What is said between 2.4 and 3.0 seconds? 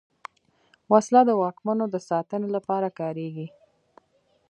لپاره